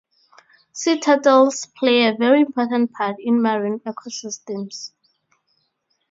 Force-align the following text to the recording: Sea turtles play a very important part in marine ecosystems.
Sea 0.71 0.99
turtles 0.99 1.67
play 1.77 2.05
a 2.07 2.15
very 2.15 2.41
important 2.41 2.91
part 2.91 3.17
in 3.19 3.39
marine 3.39 3.77
ecosystems. 3.81 4.93